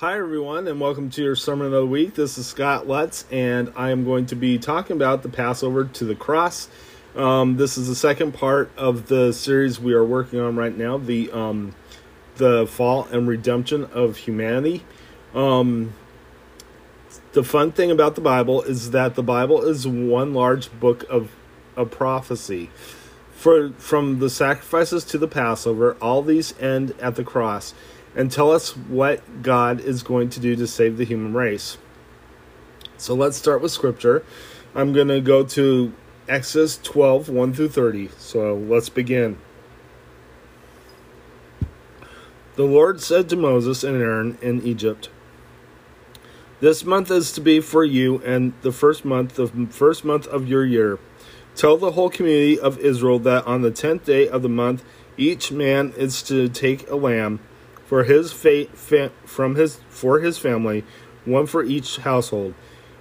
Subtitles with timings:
[0.00, 2.14] Hi, everyone, and welcome to your Sermon of the Week.
[2.14, 6.06] This is Scott Lutz, and I am going to be talking about the Passover to
[6.06, 6.70] the cross.
[7.14, 10.96] Um, this is the second part of the series we are working on right now
[10.96, 11.74] the, um,
[12.36, 14.84] the fall and redemption of humanity.
[15.34, 15.92] Um,
[17.32, 21.30] the fun thing about the Bible is that the Bible is one large book of,
[21.76, 22.70] of prophecy.
[23.32, 27.74] For, from the sacrifices to the Passover, all these end at the cross
[28.14, 31.78] and tell us what God is going to do to save the human race.
[32.96, 34.24] So let's start with scripture.
[34.74, 35.92] I'm going to go to
[36.28, 38.10] Exodus 12 1 through 30.
[38.18, 39.38] So let's begin.
[42.56, 45.08] The Lord said to Moses and Aaron in Egypt,
[46.60, 50.46] This month is to be for you and the first month the first month of
[50.46, 50.98] your year.
[51.56, 54.84] Tell the whole community of Israel that on the tenth day of the month
[55.16, 57.40] each man is to take a lamb
[57.90, 60.84] for his fate fa- from his for his family,
[61.24, 62.54] one for each household.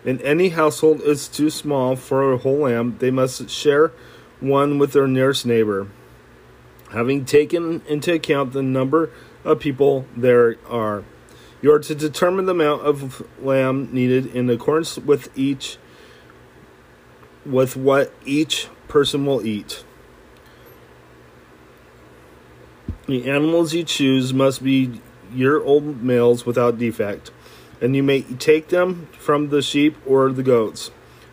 [0.04, 3.92] And any household is too small for a whole lamb, they must share
[4.40, 5.90] one with their nearest neighbor.
[6.92, 9.12] Having taken into account the number
[9.44, 11.04] of people there are,
[11.62, 15.78] you are to determine the amount of lamb needed in accordance with each
[17.46, 19.84] with what each person will eat.
[23.10, 25.02] The animals you choose must be
[25.34, 27.32] year old males without defect,
[27.82, 30.92] and you may take them from the sheep or the goats.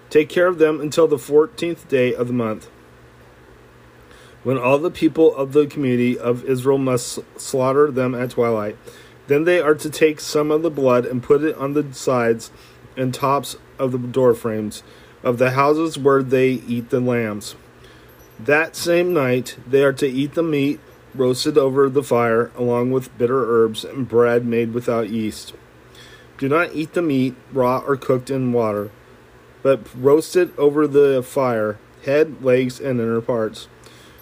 [0.08, 2.70] Take care of them until the fourteenth day of the month,
[4.42, 8.78] when all the people of the community of Israel must slaughter them at twilight.
[9.26, 12.50] Then they are to take some of the blood and put it on the sides
[12.96, 14.82] and tops of the door frames
[15.22, 17.54] of the houses where they eat the lambs.
[18.40, 20.80] That same night they are to eat the meat
[21.18, 25.54] roasted over the fire, along with bitter herbs and bread made without yeast.
[26.38, 28.90] Do not eat the meat raw or cooked in water,
[29.62, 33.68] but roast it over the fire, head, legs, and inner parts.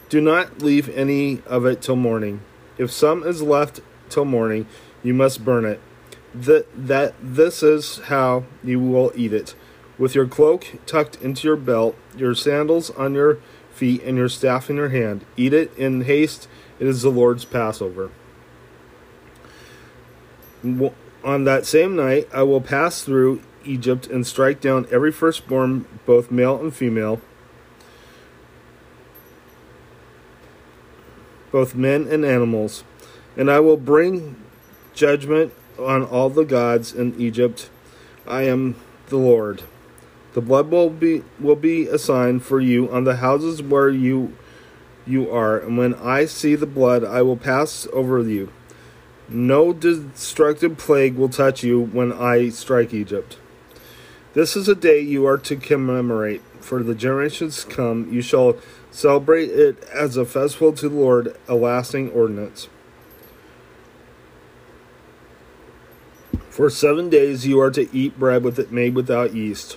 [0.08, 2.40] Do not leave any of it till morning.
[2.78, 4.66] If some is left till morning,
[5.02, 5.80] you must burn it.
[6.34, 9.54] That, that this is how you will eat it.
[9.98, 13.38] With your cloak tucked into your belt, your sandals on your
[13.72, 15.24] feet, and your staff in your hand.
[15.36, 18.10] Eat it in haste it is the Lord's Passover.
[21.24, 26.30] On that same night, I will pass through Egypt and strike down every firstborn, both
[26.30, 27.20] male and female,
[31.50, 32.84] both men and animals.
[33.36, 34.36] And I will bring
[34.94, 37.70] judgment on all the gods in Egypt.
[38.26, 38.76] I am
[39.08, 39.62] the Lord.
[40.34, 44.36] The blood will be will be a sign for you on the houses where you
[45.06, 48.52] you are, and when I see the blood, I will pass over you.
[49.28, 53.38] No destructive plague will touch you when I strike Egypt.
[54.34, 56.42] This is a day you are to commemorate.
[56.60, 58.56] For the generations to come, you shall
[58.90, 62.68] celebrate it as a festival to the Lord, a lasting ordinance.
[66.48, 69.76] For seven days you are to eat bread with it made without yeast.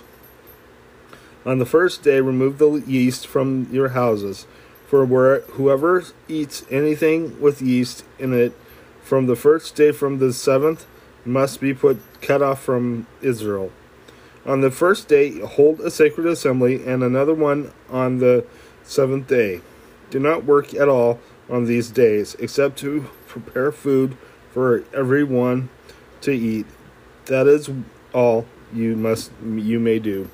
[1.44, 4.46] On the first day, remove the yeast from your houses.
[4.88, 8.54] For where, whoever eats anything with yeast in it
[9.02, 10.86] from the first day from the seventh
[11.26, 13.70] must be put cut off from Israel.
[14.46, 18.46] On the first day, hold a sacred assembly, and another one on the
[18.82, 19.60] seventh day.
[20.08, 24.16] Do not work at all on these days, except to prepare food
[24.54, 25.68] for everyone
[26.22, 26.64] to eat.
[27.26, 27.68] That is
[28.14, 30.30] all you must you may do.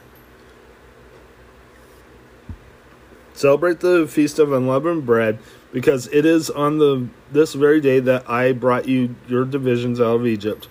[3.45, 5.39] Celebrate the feast of unleavened bread,
[5.71, 10.17] because it is on the this very day that I brought you your divisions out
[10.17, 10.67] of Egypt.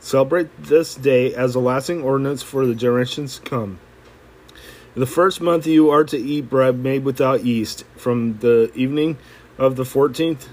[0.00, 3.78] Celebrate this day as a lasting ordinance for the generations to come.
[4.96, 9.18] In the first month you are to eat bread made without yeast, from the evening
[9.56, 10.48] of the fourteenth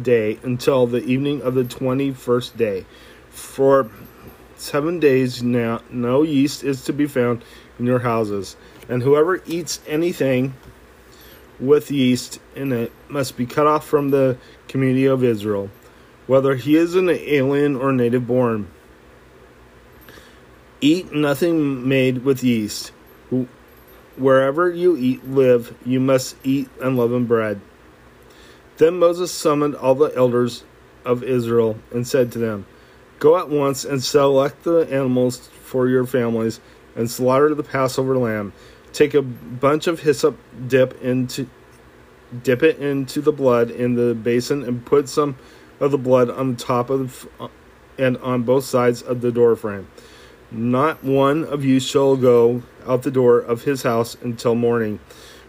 [0.00, 2.86] day until the evening of the twenty first day.
[3.28, 3.90] For
[4.56, 7.44] seven days now no yeast is to be found
[7.78, 8.56] in your houses,
[8.88, 10.54] and whoever eats anything
[11.60, 14.36] with yeast in it must be cut off from the
[14.68, 15.70] community of Israel,
[16.26, 18.70] whether he is an alien or native born.
[20.80, 22.92] Eat nothing made with yeast.
[24.16, 27.60] Wherever you eat live, you must eat unleavened bread.
[28.76, 30.64] Then Moses summoned all the elders
[31.04, 32.66] of Israel and said to them,
[33.18, 36.60] Go at once and select the animals for your families
[36.94, 38.52] and slaughter the Passover lamb
[38.92, 41.48] Take a bunch of hyssop, dip into
[42.42, 45.36] dip it into the blood in the basin and put some
[45.80, 47.48] of the blood on the top of the, uh,
[47.98, 49.86] and on both sides of the doorframe.
[50.50, 54.98] Not one of you shall go out the door of his house until morning.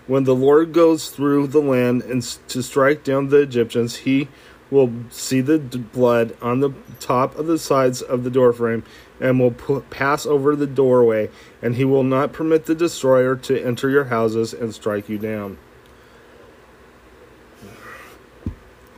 [0.08, 4.28] When the Lord goes through the land and to strike down the Egyptians, he
[4.72, 8.84] will see the blood on the top of the sides of the doorframe
[9.20, 11.30] and will put, pass over the doorway,
[11.62, 15.58] and he will not permit the destroyer to enter your houses and strike you down.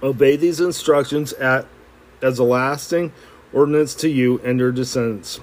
[0.04, 1.66] Obey these instructions at,
[2.22, 3.12] as a lasting
[3.54, 5.40] ordinance to you and your descendants.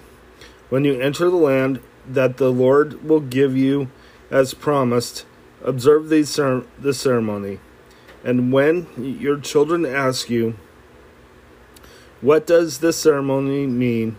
[0.69, 3.90] When you enter the land that the Lord will give you
[4.30, 5.25] as promised,
[5.62, 7.60] observe these cer- the ceremony.
[8.25, 10.54] And when your children ask you,
[12.20, 14.16] What does this ceremony mean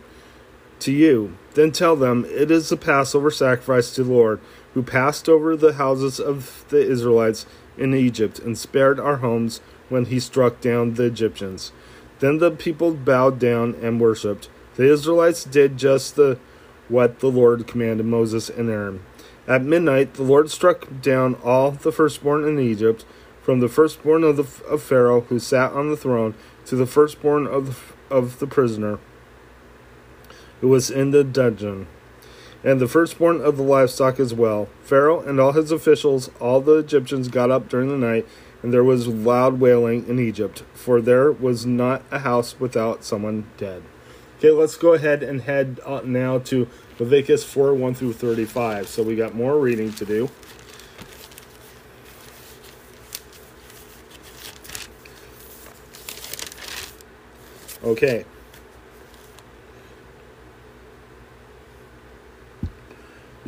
[0.81, 1.37] to you?
[1.53, 4.39] Then tell them, It is the Passover sacrifice to the Lord,
[4.73, 7.45] who passed over the houses of the Israelites
[7.77, 11.71] in Egypt and spared our homes when he struck down the Egyptians.
[12.19, 14.49] Then the people bowed down and worshipped.
[14.75, 16.39] The Israelites did just the
[16.87, 19.01] what the Lord commanded Moses and Aaron.
[19.47, 23.05] At midnight, the Lord struck down all the firstborn in Egypt
[23.41, 26.33] from the firstborn of, the, of Pharaoh who sat on the throne
[26.65, 27.67] to the firstborn of
[28.09, 28.99] the, of the prisoner
[30.61, 31.87] who was in the dungeon,
[32.63, 34.67] and the firstborn of the livestock as well.
[34.83, 38.27] Pharaoh and all his officials, all the Egyptians got up during the night,
[38.61, 43.49] and there was loud wailing in Egypt, for there was not a house without someone
[43.57, 43.83] dead.
[44.37, 46.67] Okay, let's go ahead and head now to
[46.97, 48.87] Leviticus 4 1 through 35.
[48.87, 50.29] So we got more reading to do.
[57.83, 58.25] Okay.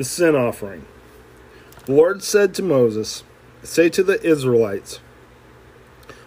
[0.01, 0.87] The sin offering.
[1.85, 3.23] The Lord said to Moses,
[3.61, 4.99] Say to the Israelites,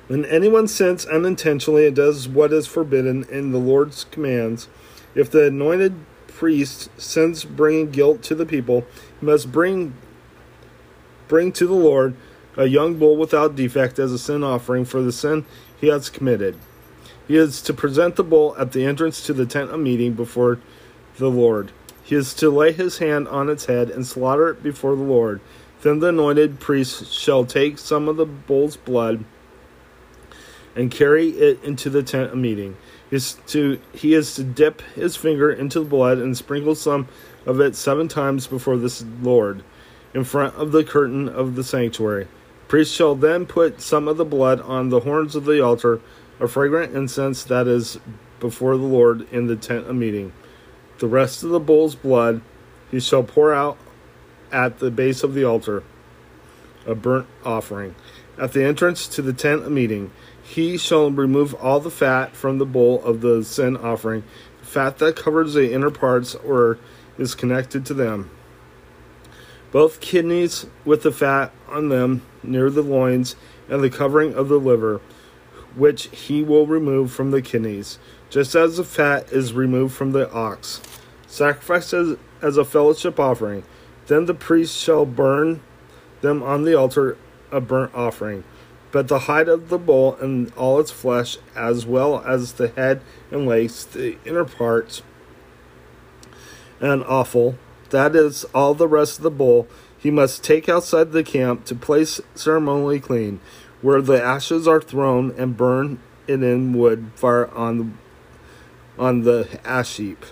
[0.07, 4.69] when anyone sins unintentionally and does what is forbidden in the Lord's commands,
[5.17, 5.97] if the anointed
[6.29, 8.87] priest sins bringing guilt to the people,
[9.19, 9.95] he must bring
[11.27, 12.15] bring to the Lord
[12.57, 15.47] a young bull without defect as a sin offering for the sin
[15.81, 16.57] he has committed.
[17.27, 20.61] He is to present the bull at the entrance to the tent of meeting before
[21.19, 21.73] the Lord.
[22.05, 25.41] He is to lay his hand on its head and slaughter it before the Lord.
[25.81, 29.25] Then the anointed priest shall take some of the bull's blood
[30.77, 32.77] and carry it into the tent of meeting.
[33.09, 37.09] He is to he is to dip his finger into the blood and sprinkle some
[37.47, 39.63] of it seven times before the Lord,
[40.13, 42.25] in front of the curtain of the sanctuary.
[42.25, 46.01] The priest shall then put some of the blood on the horns of the altar
[46.41, 47.99] a fragrant incense that is
[48.41, 50.33] before the Lord in the tent of meeting.
[50.99, 52.41] The rest of the bull's blood
[52.91, 53.77] he shall pour out
[54.53, 55.83] at the base of the altar,
[56.87, 57.95] a burnt offering.
[58.39, 60.11] At the entrance to the tent of meeting,
[60.43, 64.23] he shall remove all the fat from the bull of the sin offering,
[64.63, 66.79] fat that covers the inner parts or
[67.19, 68.31] is connected to them.
[69.73, 73.35] Both kidneys with the fat on them near the loins,
[73.69, 75.01] and the covering of the liver
[75.75, 77.99] which he will remove from the kidneys,
[78.35, 80.83] just as the fat is removed from the ox.
[81.29, 83.63] Sacrificed as, as a fellowship offering.
[84.09, 85.63] Then the priest shall burn
[86.21, 87.17] them on the altar
[87.53, 88.43] a burnt offering.
[88.91, 93.03] But the hide of the bull and all its flesh, as well as the head
[93.31, 95.03] and legs, the inner parts,
[96.81, 97.57] and offal,
[97.91, 101.77] that is all the rest of the bull, he must take outside the camp to
[101.77, 103.39] place ceremonially clean
[103.81, 107.87] where the ashes are thrown and burn it in wood fire on the,
[108.99, 110.25] on the ash heap.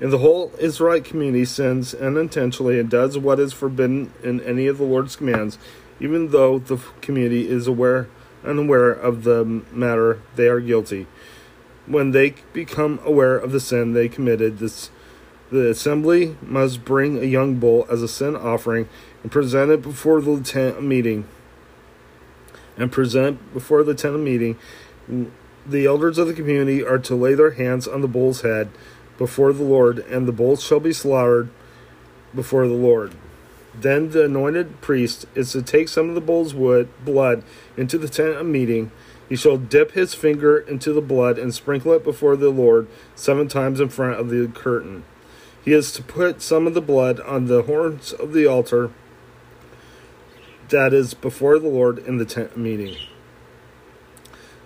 [0.00, 4.78] And the whole Israelite community sins unintentionally and does what is forbidden in any of
[4.78, 5.58] the Lord's commands,
[6.00, 8.08] even though the community is aware
[8.44, 11.06] unaware of the matter they are guilty.
[11.86, 14.90] When they become aware of the sin they committed, this
[15.50, 18.88] the assembly must bring a young bull as a sin offering
[19.22, 21.26] and present it before the tent meeting
[22.76, 24.56] and present before the tent meeting.
[25.70, 28.70] The elders of the community are to lay their hands on the bull's head
[29.18, 31.48] before the Lord, and the bull shall be slaughtered
[32.34, 33.14] before the Lord.
[33.72, 37.44] Then the anointed priest is to take some of the bull's wood, blood
[37.76, 38.90] into the tent of meeting.
[39.28, 43.46] He shall dip his finger into the blood and sprinkle it before the Lord seven
[43.46, 45.04] times in front of the curtain.
[45.64, 48.90] He is to put some of the blood on the horns of the altar
[50.70, 52.96] that is before the Lord in the tent meeting.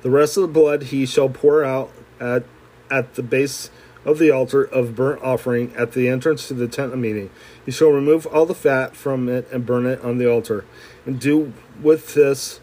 [0.04, 2.44] The rest of the blood he shall pour out at,
[2.90, 3.70] at the base
[4.04, 7.30] of the altar of burnt offering at the entrance to the tent of meeting.
[7.64, 10.66] He shall remove all the fat from it and burn it on the altar.
[11.06, 12.60] And do with this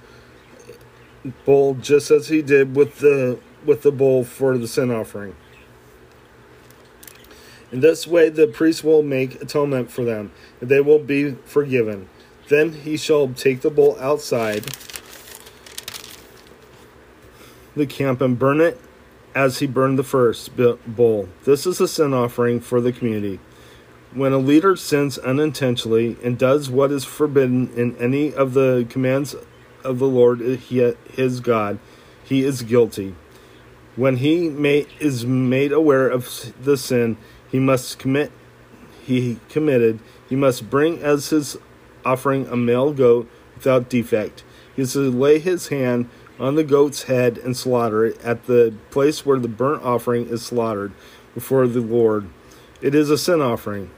[1.43, 5.36] bull just as he did with the with the bull for the sin offering.
[7.71, 12.07] In this way, the priest will make atonement for them, and they will be forgiven.
[12.50, 14.65] Then he shall take the bull outside
[17.75, 18.80] the camp and burn it
[19.34, 21.30] as he burned the first bull.
[21.44, 23.40] This is a sin offering for the community.
[24.13, 29.36] When a leader sins unintentionally and does what is forbidden in any of the commands
[29.84, 31.80] of the Lord his God,
[32.24, 33.16] he is guilty.
[33.96, 37.18] When he may, is made aware of the sin
[37.50, 38.32] he must commit
[39.04, 40.00] he committed,
[40.30, 41.58] he must bring as his
[42.06, 44.44] offering a male goat without defect.
[44.75, 46.10] He is to lay his hand
[46.41, 50.41] on the goat's head and slaughter it at the place where the burnt offering is
[50.41, 50.91] slaughtered
[51.36, 52.27] before the Lord.
[52.81, 53.91] It is a sin offering.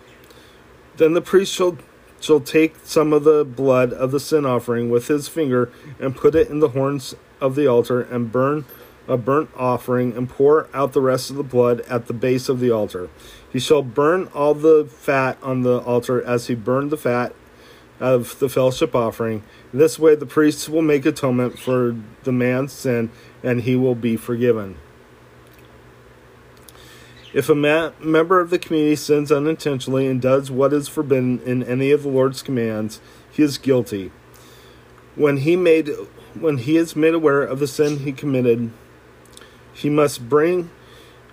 [0.97, 1.77] Then the priest shall,
[2.19, 6.35] shall take some of the blood of the sin offering with his finger and put
[6.35, 8.65] it in the horns of the altar and burn
[9.07, 12.59] a burnt offering and pour out the rest of the blood at the base of
[12.59, 13.09] the altar.
[13.51, 17.33] He shall burn all the fat on the altar as he burned the fat
[18.03, 19.41] of the fellowship offering.
[19.74, 23.10] This way, the priests will make atonement for the man's sin
[23.41, 24.75] and he will be forgiven.
[27.31, 31.63] If a ma- member of the community sins unintentionally and does what is forbidden in
[31.63, 33.00] any of the Lord's commands,
[33.31, 34.12] he is guilty.
[35.15, 35.89] When he made
[36.38, 38.72] when he is made aware of the sin he committed,
[39.72, 40.72] he must bring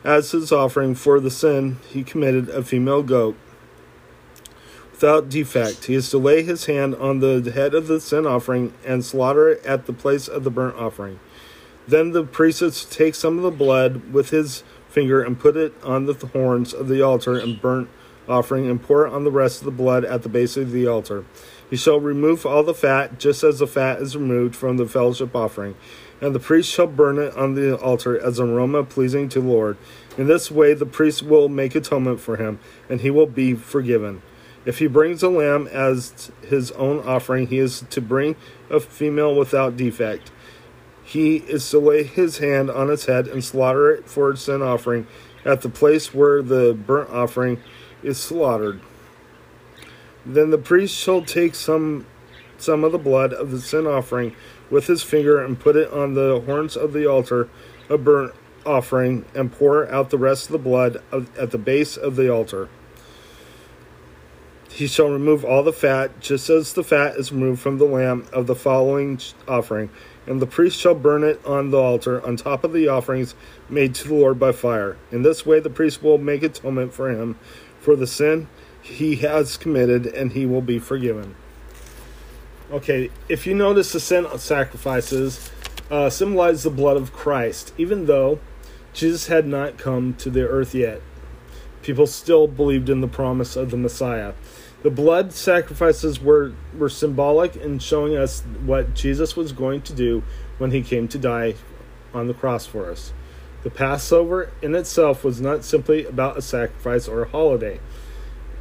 [0.04, 3.36] as his offering for the sin he committed a female goat
[5.00, 5.86] without defect.
[5.86, 9.48] He is to lay his hand on the head of the sin offering and slaughter
[9.48, 11.18] it at the place of the burnt offering.
[11.88, 15.56] Then the priest is to take some of the blood with his finger and put
[15.56, 17.88] it on the horns of the altar and burnt
[18.28, 20.86] offering and pour it on the rest of the blood at the base of the
[20.86, 21.24] altar.
[21.70, 25.34] He shall remove all the fat, just as the fat is removed from the fellowship
[25.34, 25.76] offering.
[26.20, 29.48] And the priest shall burn it on the altar as an aroma pleasing to the
[29.48, 29.78] Lord.
[30.18, 32.58] In this way, the priest will make atonement for him,
[32.90, 34.20] and he will be forgiven.
[34.64, 38.36] If he brings a lamb as his own offering, he is to bring
[38.68, 40.30] a female without defect.
[41.02, 44.62] He is to lay his hand on its head and slaughter it for its sin
[44.62, 45.06] offering
[45.44, 47.58] at the place where the burnt offering
[48.02, 48.80] is slaughtered.
[50.24, 52.06] Then the priest shall take some
[52.58, 54.36] some of the blood of the sin offering
[54.68, 57.48] with his finger and put it on the horns of the altar
[57.88, 58.34] of burnt
[58.66, 62.68] offering and pour out the rest of the blood at the base of the altar.
[64.80, 68.26] He shall remove all the fat, just as the fat is removed from the lamb
[68.32, 69.90] of the following offering,
[70.26, 73.34] and the priest shall burn it on the altar on top of the offerings
[73.68, 74.96] made to the Lord by fire.
[75.12, 77.38] In this way, the priest will make atonement for him
[77.78, 78.48] for the sin
[78.80, 81.34] he has committed, and he will be forgiven.
[82.72, 85.50] Okay, if you notice, the sin sacrifices
[85.90, 88.40] uh, symbolize the blood of Christ, even though
[88.94, 91.02] Jesus had not come to the earth yet.
[91.82, 94.32] People still believed in the promise of the Messiah.
[94.82, 100.22] The blood sacrifices were, were symbolic in showing us what Jesus was going to do
[100.58, 101.54] when he came to die
[102.14, 103.12] on the cross for us.
[103.62, 107.78] The Passover in itself was not simply about a sacrifice or a holiday.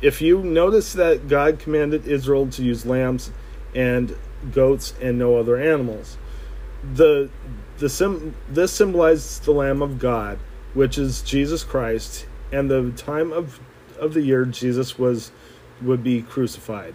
[0.01, 3.31] If you notice that God commanded Israel to use lambs
[3.73, 4.15] and
[4.51, 6.17] goats and no other animals,
[6.93, 7.29] the
[7.77, 10.37] the sim, this symbolizes the Lamb of God,
[10.73, 13.59] which is Jesus Christ, and the time of
[13.97, 15.31] of the year Jesus was
[15.81, 16.93] would be crucified.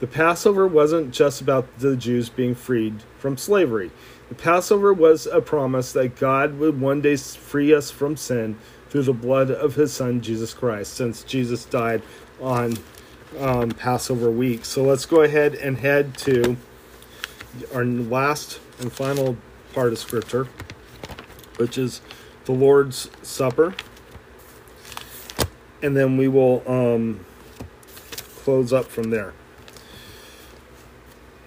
[0.00, 3.90] The Passover wasn't just about the Jews being freed from slavery.
[4.28, 8.58] The Passover was a promise that God would one day free us from sin
[8.90, 12.02] through the blood of his son Jesus Christ, since Jesus died
[12.40, 12.74] on
[13.40, 14.64] um, Passover week.
[14.64, 16.56] So let's go ahead and head to
[17.74, 19.36] our last and final
[19.72, 20.46] part of Scripture,
[21.56, 22.00] which is
[22.44, 23.74] the Lord's Supper.
[25.82, 27.24] And then we will um,
[28.48, 29.34] close up from there.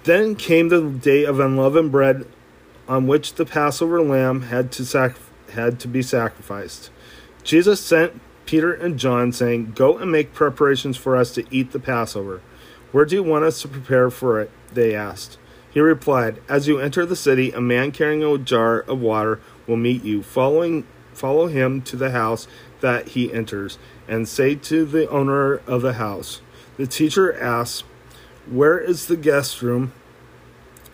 [0.03, 2.27] Then came the day of unleavened bread
[2.87, 5.17] on which the Passover lamb had to sac-
[5.53, 6.91] had to be sacrificed.
[7.43, 11.79] Jesus sent Peter and John saying, "Go and make preparations for us to eat the
[11.79, 12.39] Passover."
[12.91, 15.39] "Where do you want us to prepare for it?" they asked.
[15.71, 19.75] He replied, "As you enter the city, a man carrying a jar of water will
[19.75, 20.21] meet you.
[20.21, 22.47] Following follow him to the house
[22.81, 26.41] that he enters, and say to the owner of the house,
[26.81, 27.83] the teacher asks,
[28.49, 29.93] Where is the guest room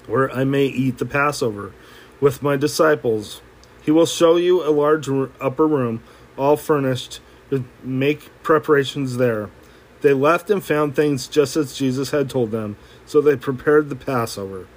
[0.06, 1.74] where I may eat the Passover
[2.20, 3.42] with my disciples?
[3.82, 5.08] He will show you a large
[5.40, 6.04] upper room,
[6.38, 9.50] all furnished, to make preparations there.
[10.02, 12.76] They left and found things just as Jesus had told them,
[13.06, 14.68] so they prepared the Passover.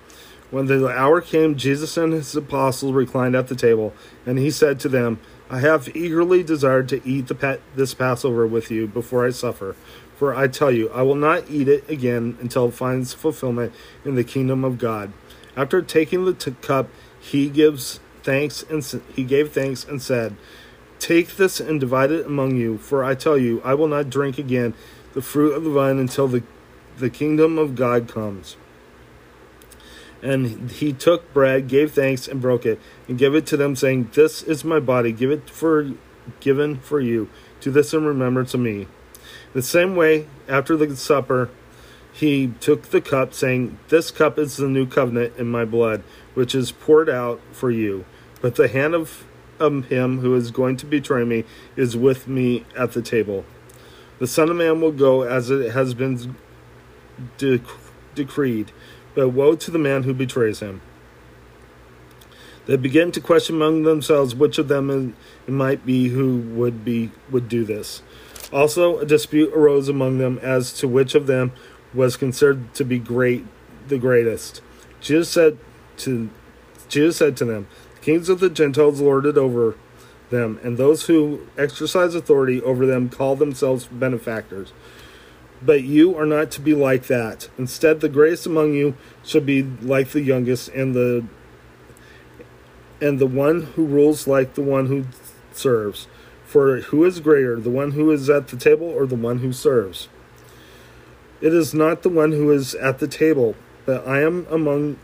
[0.53, 4.79] When the hour came, Jesus and his apostles reclined at the table, and he said
[4.81, 5.19] to them,
[5.51, 9.75] I have eagerly desired to eat the pa- this Passover with you before I suffer.
[10.21, 13.73] For I tell you, I will not eat it again until it finds fulfillment
[14.05, 15.15] in the kingdom of God.
[15.57, 18.85] After taking the t- cup, he gives thanks and
[19.17, 20.37] he gave thanks and said,
[20.99, 22.77] "Take this and divide it among you.
[22.77, 24.75] For I tell you, I will not drink again
[25.15, 26.43] the fruit of the vine until the
[26.99, 28.59] the kingdom of God comes."
[30.21, 34.11] And he took bread, gave thanks, and broke it, and gave it to them, saying,
[34.13, 35.93] This is my body, give it for
[36.41, 37.31] given for you.
[37.63, 38.87] Do this in remembrance of me.
[39.53, 41.51] The same way, after the supper,
[42.13, 46.03] he took the cup, saying, This cup is the new covenant in my blood,
[46.35, 48.05] which is poured out for you.
[48.41, 49.25] But the hand of,
[49.59, 51.45] of him who is going to betray me
[51.77, 53.45] is with me at the table.
[54.19, 56.37] The Son of Man will go as it has been
[57.39, 57.61] de-
[58.15, 58.73] decreed
[59.15, 60.81] but woe to the man who betrays him.
[62.67, 65.15] They began to question among themselves which of them
[65.47, 68.03] it might be who would be would do this.
[68.53, 71.53] Also, a dispute arose among them as to which of them
[71.95, 73.45] was considered to be great,
[73.89, 74.61] the greatest.
[75.01, 75.59] Jesus said
[75.99, 76.31] to
[76.89, 79.75] Jesus said to them, "The kings of the Gentiles lord it over
[80.31, 84.73] them, and those who exercise authority over them call themselves benefactors."
[85.65, 87.49] But you are not to be like that.
[87.59, 91.25] Instead, the greatest among you should be like the youngest, and the
[93.01, 95.05] and the one who rules like the one who
[95.53, 96.07] serves.
[96.51, 99.53] For who is greater, the one who is at the table or the one who
[99.53, 100.09] serves?
[101.41, 103.55] It is not the one who is at the table,
[103.87, 104.99] but I am among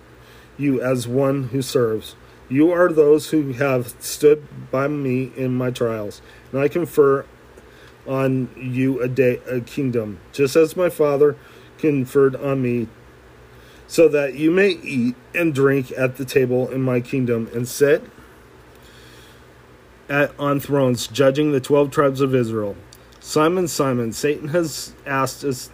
[0.59, 2.17] you as one who serves.
[2.49, 7.25] You are those who have stood by me in my trials, and I confer
[8.09, 11.37] on you a day a kingdom, just as my Father
[11.79, 12.89] conferred on me,
[13.87, 18.03] so that you may eat and drink at the table in my kingdom and sit
[20.09, 22.77] at, on thrones, judging the twelve tribes of Israel.
[23.21, 25.71] Simon, Simon, Satan has asked us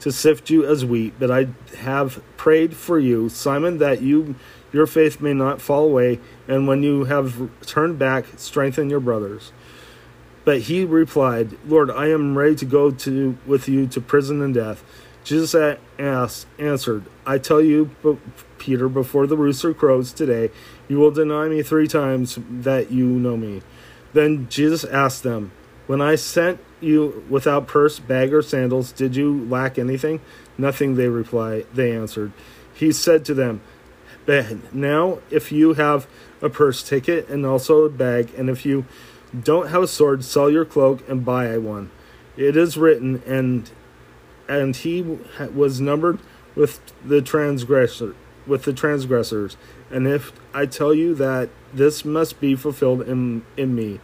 [0.00, 4.36] to sift you as wheat, but I have prayed for you, Simon, that you
[4.72, 6.18] your faith may not fall away,
[6.48, 9.52] and when you have turned back, strengthen your brothers.
[10.44, 14.54] But he replied, Lord, I am ready to go to with you to prison and
[14.54, 14.82] death.
[15.24, 15.54] Jesus
[15.98, 17.90] asked, answered, I tell you,
[18.58, 20.50] Peter, before the rooster crows today,
[20.88, 23.62] you will deny me three times that you know me.
[24.12, 25.52] Then Jesus asked them,
[25.86, 30.20] When I sent you without purse, bag, or sandals, did you lack anything?
[30.58, 31.66] Nothing, they replied.
[31.72, 32.32] They answered.
[32.74, 33.60] He said to them,
[34.72, 36.06] Now, if you have
[36.40, 38.84] a purse, take it, and also a bag, and if you
[39.38, 41.90] don't have a sword, sell your cloak and buy one.
[42.36, 43.70] It is written, and
[44.48, 45.02] and he
[45.54, 46.18] was numbered
[46.54, 48.14] with the transgressor
[48.46, 49.56] with the transgressors.
[49.90, 54.00] And if I tell you that this must be fulfilled in in me,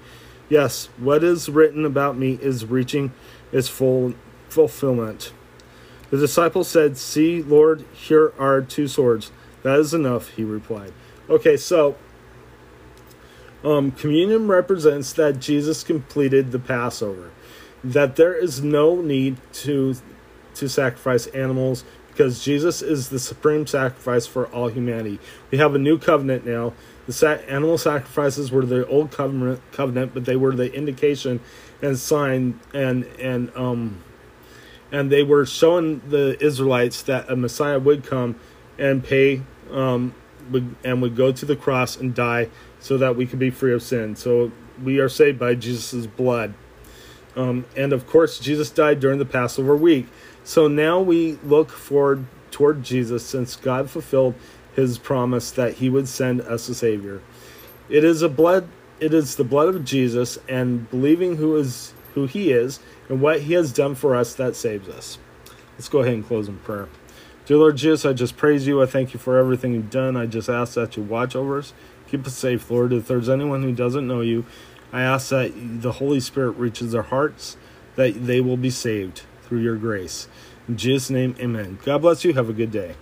[0.48, 3.12] yes, what is written about me is reaching
[3.52, 4.14] its full
[4.48, 5.32] fulfillment.
[6.10, 9.30] The disciple said, "See, Lord, here are two swords.
[9.62, 10.92] That is enough," he replied.
[11.28, 11.96] Okay, so
[13.64, 17.30] um, communion represents that Jesus completed the Passover,
[17.82, 19.96] that there is no need to
[20.54, 21.84] to sacrifice animals
[22.18, 25.20] because Jesus is the supreme sacrifice for all humanity.
[25.52, 26.72] We have a new covenant now.
[27.06, 31.38] The sa- animal sacrifices were the old covenant, covenant, but they were the indication
[31.80, 34.02] and sign and and um
[34.90, 38.34] and they were showing the Israelites that a Messiah would come
[38.80, 40.12] and pay um
[40.50, 42.48] would, and would go to the cross and die
[42.80, 44.16] so that we could be free of sin.
[44.16, 44.50] So
[44.82, 46.54] we are saved by Jesus' blood.
[47.36, 50.08] Um, and of course, Jesus died during the Passover week.
[50.44, 54.34] So now we look forward toward Jesus since God fulfilled
[54.74, 57.20] his promise that he would send us a Savior.
[57.88, 58.68] It is a blood
[59.00, 63.42] it is the blood of Jesus and believing who is who he is and what
[63.42, 65.18] he has done for us that saves us.
[65.74, 66.88] Let's go ahead and close in prayer.
[67.46, 68.82] Dear Lord Jesus, I just praise you.
[68.82, 70.16] I thank you for everything you've done.
[70.16, 71.72] I just ask that you watch over us
[72.10, 72.92] Keep us safe, Lord.
[72.92, 74.46] If there's anyone who doesn't know you,
[74.92, 77.56] I ask that the Holy Spirit reaches their hearts,
[77.96, 80.28] that they will be saved through your grace.
[80.68, 81.78] In Jesus' name, amen.
[81.84, 82.34] God bless you.
[82.34, 82.94] Have a good day.